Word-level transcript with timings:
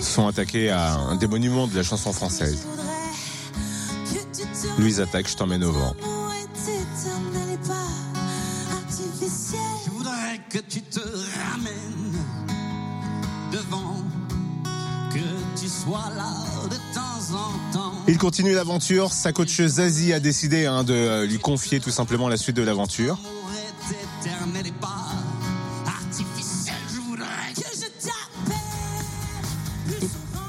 sont 0.00 0.26
attaqués 0.26 0.70
à 0.70 1.16
des 1.18 1.26
monuments 1.26 1.66
de 1.66 1.76
la 1.76 1.82
chanson 1.82 2.12
française. 2.12 2.66
Louise 4.78 5.00
attaque, 5.00 5.28
je 5.28 5.36
t'emmène 5.36 5.64
au 5.64 5.72
vent. 5.72 5.94
Je 9.84 9.90
voudrais 9.90 10.40
que 10.48 10.58
tu 10.58 10.82
te 10.82 11.00
ramènes 11.00 12.18
devant, 13.52 13.96
que 15.12 15.60
tu 15.60 15.68
sois 15.68 16.10
là 16.16 16.32
de 16.68 16.76
temps 16.94 17.34
en 17.34 17.72
temps. 17.72 17.92
Il 18.08 18.18
continue 18.18 18.54
l'aventure. 18.54 19.12
Sa 19.12 19.32
coach 19.32 19.60
Zazie 19.60 20.12
a 20.12 20.20
décidé 20.20 20.66
hein, 20.66 20.84
de 20.84 20.94
euh, 20.94 21.26
lui 21.26 21.38
confier 21.38 21.80
tout 21.80 21.90
simplement 21.90 22.28
la 22.28 22.36
suite 22.36 22.56
de 22.56 22.62
l'aventure. 22.62 23.18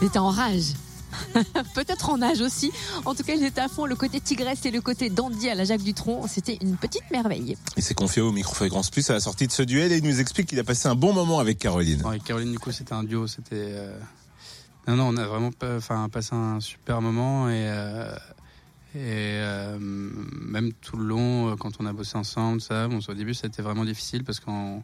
Il 0.01 0.07
était 0.07 0.19
en 0.19 0.29
rage. 0.29 0.73
Peut-être 1.73 2.09
en 2.09 2.21
âge 2.21 2.41
aussi. 2.41 2.71
En 3.05 3.15
tout 3.15 3.23
cas, 3.23 3.33
il 3.35 3.43
était 3.43 3.61
à 3.61 3.69
fond. 3.69 3.85
Le 3.85 3.95
côté 3.95 4.19
tigresse 4.19 4.65
et 4.65 4.71
le 4.71 4.81
côté 4.81 5.09
dandy 5.09 5.49
à 5.49 5.55
la 5.55 5.63
Jacques 5.63 5.81
Dutronc, 5.83 6.27
c'était 6.27 6.57
une 6.61 6.75
petite 6.75 7.09
merveille. 7.11 7.55
Il 7.77 7.83
s'est 7.83 7.93
confié 7.93 8.21
au 8.21 8.31
micro-fréquence 8.33 8.89
plus 8.89 9.09
à 9.09 9.13
la 9.13 9.19
sortie 9.21 9.47
de 9.47 9.51
ce 9.53 9.63
duel 9.63 9.91
et 9.93 9.97
il 9.97 10.03
nous 10.03 10.19
explique 10.19 10.47
qu'il 10.49 10.59
a 10.59 10.63
passé 10.65 10.87
un 10.89 10.95
bon 10.95 11.13
moment 11.13 11.39
avec 11.39 11.57
Caroline. 11.57 12.05
Avec 12.05 12.23
Caroline, 12.25 12.51
du 12.51 12.59
coup, 12.59 12.71
c'était 12.71 12.93
un 12.93 13.03
duo. 13.03 13.27
C'était. 13.27 13.55
euh, 13.55 13.97
Non, 14.87 14.97
non, 14.97 15.07
on 15.07 15.17
a 15.17 15.25
vraiment 15.25 15.51
enfin, 15.77 16.09
passé 16.09 16.35
un 16.35 16.59
super 16.59 17.01
moment 17.01 17.49
et. 17.49 17.53
euh, 17.69 18.13
Et 18.93 19.39
euh, 19.39 19.77
même 19.79 20.71
tout 20.73 20.97
le 20.97 21.05
long, 21.05 21.55
quand 21.57 21.71
on 21.79 21.85
a 21.85 21.93
bossé 21.93 22.17
ensemble, 22.17 22.59
ça, 22.61 22.87
bon, 22.89 22.99
au 23.07 23.13
début, 23.13 23.33
c'était 23.33 23.61
vraiment 23.61 23.85
difficile 23.85 24.23
parce 24.25 24.39
qu'on 24.41 24.83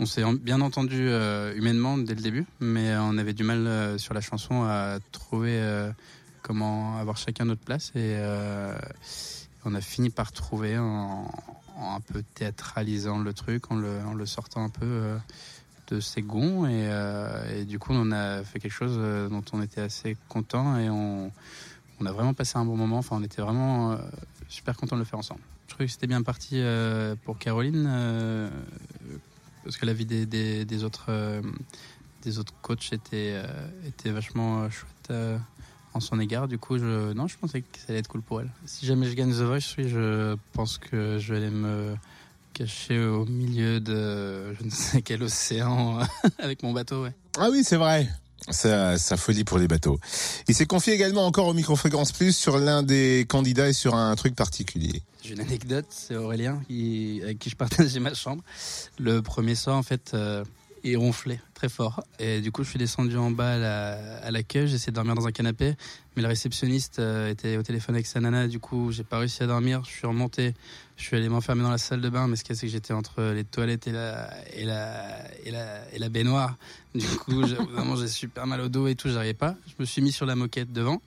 on 0.00 0.06
s'est 0.06 0.24
en- 0.24 0.32
bien 0.32 0.62
entendu 0.62 1.08
euh, 1.08 1.54
humainement 1.54 1.98
dès 1.98 2.14
le 2.14 2.22
début, 2.22 2.46
mais 2.58 2.96
on 2.96 3.18
avait 3.18 3.34
du 3.34 3.44
mal 3.44 3.66
euh, 3.66 3.98
sur 3.98 4.14
la 4.14 4.22
chanson 4.22 4.64
à 4.64 4.98
trouver 5.12 5.60
euh, 5.60 5.92
comment 6.42 6.96
avoir 6.96 7.18
chacun 7.18 7.44
notre 7.44 7.60
place 7.60 7.90
et 7.94 8.16
euh, 8.16 8.74
on 9.66 9.74
a 9.74 9.80
fini 9.82 10.08
par 10.08 10.32
trouver 10.32 10.78
en, 10.78 11.30
un 11.78 12.00
peu 12.00 12.22
théâtralisant 12.34 13.18
le 13.18 13.34
truc, 13.34 13.70
en 13.70 13.76
le, 13.76 14.26
sortant 14.26 14.64
un 14.64 14.70
peu 14.70 14.86
euh, 14.86 15.18
de 15.88 16.00
ses 16.00 16.22
gonds 16.22 16.64
et, 16.66 16.86
euh, 16.88 17.64
du 17.64 17.78
coup 17.78 17.92
on 17.92 18.10
a 18.10 18.42
fait 18.42 18.58
quelque 18.58 18.72
chose 18.72 18.96
euh, 18.96 19.28
dont 19.28 19.44
on 19.52 19.60
était 19.60 19.82
assez 19.82 20.16
content 20.30 20.78
et 20.78 20.88
on, 20.88 21.30
a 22.06 22.12
vraiment 22.12 22.32
passé 22.32 22.56
un 22.56 22.64
bon 22.64 22.78
moment. 22.78 22.96
Enfin, 22.96 23.16
on 23.20 23.22
était 23.22 23.42
vraiment 23.42 23.92
euh, 23.92 23.96
super 24.48 24.74
content 24.74 24.96
de 24.96 25.00
le 25.00 25.04
faire 25.04 25.18
ensemble. 25.18 25.42
Je 25.66 25.74
trouvais 25.74 25.84
que 25.84 25.92
c'était 25.92 26.06
bien 26.06 26.22
parti 26.22 26.54
euh, 26.54 27.14
pour 27.26 27.36
Caroline 27.38 27.86
euh, 27.86 28.48
parce 29.70 29.78
que 29.78 29.86
la 29.86 29.92
vie 29.92 30.04
des, 30.04 30.82
autres 30.82 31.06
euh, 31.10 31.40
des 32.24 32.40
autres 32.40 32.52
coachs 32.60 32.92
était 32.92 33.34
euh, 33.36 34.12
vachement 34.12 34.62
euh, 34.62 34.68
chouette 34.68 35.12
en 35.94 36.00
son 36.00 36.18
égard. 36.18 36.48
Du 36.48 36.58
coup, 36.58 36.76
je 36.76 37.12
non, 37.12 37.28
je 37.28 37.38
pensais 37.38 37.60
que 37.62 37.78
ça 37.78 37.84
allait 37.90 38.00
être 38.00 38.08
cool 38.08 38.20
pour 38.20 38.40
elle. 38.40 38.50
Si 38.66 38.84
jamais 38.84 39.08
je 39.08 39.14
gagne 39.14 39.30
The 39.30 39.42
Voice, 39.42 39.76
je 39.78 40.34
pense 40.54 40.76
que 40.76 41.20
je 41.20 41.32
vais 41.32 41.38
aller 41.38 41.50
me 41.50 41.94
cacher 42.52 42.98
au 42.98 43.26
milieu 43.26 43.78
de 43.78 44.54
je 44.54 44.64
ne 44.64 44.70
sais 44.70 45.02
quel 45.02 45.22
océan 45.22 46.00
avec 46.40 46.64
mon 46.64 46.72
bateau. 46.72 47.06
Ah 47.38 47.48
oui, 47.52 47.62
c'est 47.62 47.76
vrai. 47.76 48.08
Sa, 48.50 48.98
sa 48.98 49.16
folie 49.16 49.44
pour 49.44 49.58
les 49.58 49.68
bateaux. 49.68 49.98
Il 50.48 50.54
s'est 50.54 50.66
confié 50.66 50.94
également 50.94 51.26
encore 51.26 51.46
au 51.46 51.54
micro-fréquence 51.54 52.12
plus 52.12 52.36
sur 52.36 52.58
l'un 52.58 52.82
des 52.82 53.26
candidats 53.28 53.68
et 53.68 53.72
sur 53.72 53.94
un 53.94 54.14
truc 54.16 54.34
particulier. 54.34 55.02
J'ai 55.22 55.34
une 55.34 55.40
anecdote, 55.40 55.86
c'est 55.90 56.16
Aurélien 56.16 56.60
qui, 56.66 57.20
avec 57.22 57.38
qui 57.38 57.50
je 57.50 57.56
partageais 57.56 58.00
ma 58.00 58.14
chambre. 58.14 58.42
Le 58.98 59.22
premier 59.22 59.54
soir, 59.54 59.76
en 59.76 59.82
fait, 59.82 60.12
euh, 60.14 60.44
il 60.84 60.96
ronflait 60.96 61.40
très 61.54 61.68
fort. 61.68 62.02
Et 62.18 62.40
du 62.40 62.52
coup, 62.52 62.64
je 62.64 62.70
suis 62.70 62.78
descendu 62.78 63.16
en 63.16 63.30
bas 63.30 63.54
à 63.54 63.58
la- 63.58 64.16
à 64.18 64.30
l'accueil, 64.30 64.66
j'ai 64.68 64.76
essayé 64.76 64.90
de 64.92 64.94
dormir 64.96 65.14
dans 65.14 65.26
un 65.26 65.32
canapé, 65.32 65.74
mais 66.16 66.22
le 66.22 66.28
réceptionniste 66.28 66.98
euh, 66.98 67.30
était 67.30 67.56
au 67.56 67.62
téléphone 67.62 67.94
avec 67.94 68.06
sa 68.06 68.20
nana, 68.20 68.48
du 68.48 68.58
coup, 68.58 68.90
j'ai 68.92 69.04
pas 69.04 69.18
réussi 69.18 69.42
à 69.42 69.46
dormir. 69.46 69.82
Je 69.84 69.90
suis 69.90 70.06
remonté, 70.06 70.54
je 70.96 71.02
suis 71.04 71.16
allé 71.16 71.28
m'enfermer 71.28 71.62
dans 71.62 71.70
la 71.70 71.78
salle 71.78 72.00
de 72.00 72.08
bain, 72.08 72.26
mais 72.28 72.36
ce 72.36 72.44
qu'il 72.44 72.54
y 72.54 72.58
a, 72.58 72.60
c'est 72.60 72.66
que 72.66 72.72
j'étais 72.72 72.92
entre 72.94 73.22
les 73.22 73.44
toilettes 73.44 73.86
et 73.86 73.92
la, 73.92 74.30
et 74.54 74.64
la, 74.64 75.18
et 75.44 75.50
la, 75.50 75.90
et 75.92 75.98
la 75.98 76.08
baignoire. 76.08 76.56
Du 76.94 77.06
coup, 77.06 77.42
vraiment, 77.72 77.96
j'ai 77.96 78.08
super 78.08 78.46
mal 78.46 78.60
au 78.60 78.68
dos 78.68 78.86
et 78.88 78.94
tout, 78.94 79.08
j'arrivais 79.10 79.34
pas. 79.34 79.54
Je 79.66 79.74
me 79.78 79.84
suis 79.84 80.00
mis 80.02 80.12
sur 80.12 80.26
la 80.26 80.34
moquette 80.36 80.72
devant. 80.72 81.00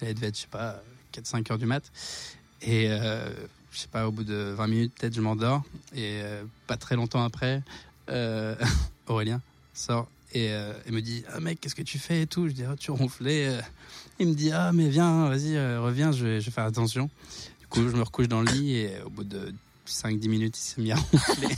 Elle 0.00 0.14
devait 0.14 0.28
être, 0.28 0.36
je 0.36 0.40
sais 0.42 0.46
pas, 0.50 0.82
4-5 1.14 1.52
heures 1.52 1.58
du 1.58 1.66
mat. 1.66 1.84
Et 2.62 2.86
euh, 2.90 3.28
je 3.70 3.78
sais 3.78 3.88
pas, 3.88 4.08
au 4.08 4.12
bout 4.12 4.24
de 4.24 4.54
20 4.56 4.66
minutes, 4.66 4.92
peut-être, 4.98 5.14
je 5.14 5.20
m'endors. 5.20 5.62
Et 5.94 6.20
euh, 6.22 6.42
pas 6.66 6.76
très 6.76 6.96
longtemps 6.96 7.22
après, 7.24 7.62
euh, 8.08 8.54
Aurélien 9.10 9.40
sort 9.74 10.08
et, 10.32 10.50
euh, 10.50 10.72
et 10.86 10.92
me 10.92 11.02
dit 11.02 11.24
Ah 11.34 11.40
mec, 11.40 11.60
qu'est-ce 11.60 11.74
que 11.74 11.82
tu 11.82 11.98
fais 11.98 12.22
et 12.22 12.26
tout? 12.26 12.48
Je 12.48 12.52
dis 12.52 12.64
Ah, 12.64 12.76
tu 12.78 12.90
ronflais. 12.90 13.48
euh. 13.48 13.60
Il 14.18 14.28
me 14.28 14.34
dit 14.34 14.52
Ah, 14.52 14.70
mais 14.72 14.88
viens, 14.88 15.28
vas-y, 15.28 15.56
euh, 15.56 15.80
reviens, 15.80 16.12
je 16.12 16.24
vais, 16.24 16.40
faire 16.40 16.64
attention. 16.64 17.10
Du 17.60 17.66
coup, 17.66 17.88
je 17.88 17.96
me 17.96 18.02
recouche 18.02 18.28
dans 18.28 18.40
le 18.40 18.50
lit 18.50 18.76
et 18.76 19.00
au 19.04 19.10
bout 19.10 19.24
de 19.24 19.52
5-10 19.86 20.28
minutes, 20.28 20.56
il 20.56 20.60
s'est 20.60 20.80
mis 20.80 20.92
à 20.92 20.96
ronfler. 20.96 21.54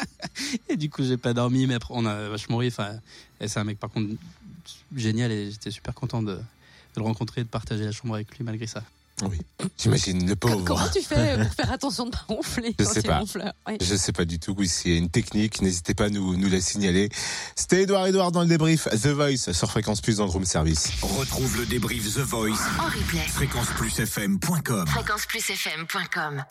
et 0.68 0.76
du 0.76 0.88
coup, 0.88 1.02
j'ai 1.02 1.16
pas 1.16 1.34
dormi, 1.34 1.66
mais 1.66 1.74
après, 1.74 1.94
on 1.96 2.06
a 2.06 2.28
vachement 2.28 2.56
ri. 2.58 2.68
Enfin, 2.68 2.98
c'est 3.40 3.58
un 3.58 3.64
mec, 3.64 3.78
par 3.78 3.90
contre, 3.90 4.14
génial 4.94 5.32
et 5.32 5.50
j'étais 5.50 5.70
super 5.70 5.94
content 5.94 6.22
de, 6.22 6.38
le 6.96 7.02
rencontrer 7.02 7.42
de 7.42 7.48
partager 7.48 7.84
la 7.84 7.92
chambre 7.92 8.14
avec 8.14 8.36
lui 8.36 8.44
malgré 8.44 8.66
ça. 8.66 8.82
Oui. 9.22 9.38
J'imagine 9.78 10.28
le 10.28 10.36
pauvre. 10.36 10.62
Comment 10.64 10.88
tu 10.92 11.00
fais 11.00 11.38
pour 11.38 11.54
faire 11.54 11.72
attention 11.72 12.04
de 12.04 12.10
ne 12.10 12.12
pas 12.12 12.24
ronfler 12.28 12.74
Je 12.78 12.84
quand 12.84 12.92
sais 12.92 13.02
pas. 13.02 13.18
ronfleur 13.20 13.52
Ouais. 13.66 13.78
Je 13.80 13.96
sais 13.96 14.12
pas 14.12 14.24
du 14.26 14.38
tout. 14.38 14.54
Oui, 14.58 14.68
s'il 14.68 14.92
y 14.92 14.94
a 14.94 14.98
une 14.98 15.08
technique, 15.08 15.62
n'hésitez 15.62 15.94
pas 15.94 16.04
à 16.04 16.10
nous, 16.10 16.36
nous 16.36 16.48
la 16.50 16.60
signaler. 16.60 17.08
C'était 17.54 17.82
Edouard 17.82 18.06
Edouard 18.06 18.30
dans 18.32 18.42
le 18.42 18.46
débrief 18.48 18.88
The 18.90 19.06
Voice 19.08 19.52
sur 19.52 19.70
Fréquence 19.70 20.00
Plus 20.02 20.18
dans 20.18 20.24
le 20.26 20.30
room 20.30 20.44
service. 20.44 20.90
Retrouve 21.02 21.56
le 21.58 21.66
débrief 21.66 22.14
The 22.14 22.18
Voice. 22.18 22.58
En 22.78 22.84
replay. 22.84 23.20
Fréquenceplusfm.com. 23.28 24.86
Fréquenceplusfm.com. 24.86 26.44